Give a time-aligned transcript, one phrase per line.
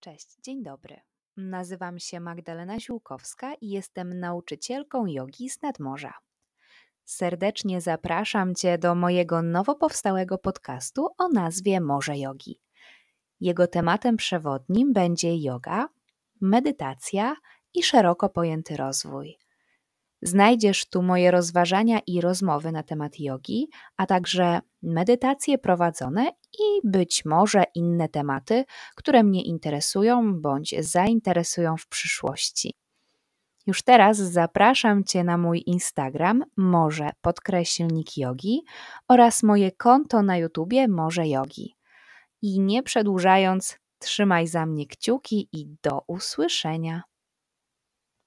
[0.00, 1.00] Cześć, dzień dobry.
[1.36, 6.14] Nazywam się Magdalena Ziółkowska i jestem nauczycielką jogi z nadmorza.
[7.04, 12.60] Serdecznie zapraszam Cię do mojego nowo powstałego podcastu o nazwie Morze Jogi.
[13.40, 15.88] Jego tematem przewodnim będzie yoga,
[16.40, 17.36] medytacja
[17.74, 19.38] i szeroko pojęty rozwój.
[20.22, 27.24] Znajdziesz tu moje rozważania i rozmowy na temat jogi, a także medytacje prowadzone i być
[27.24, 28.64] może inne tematy,
[28.96, 32.74] które mnie interesują bądź zainteresują w przyszłości.
[33.66, 38.62] Już teraz zapraszam Cię na mój Instagram Morze Podkreślnik Jogi
[39.08, 41.76] oraz moje konto na YouTubie Morze Jogi.
[42.42, 47.02] I nie przedłużając, trzymaj za mnie kciuki i do usłyszenia.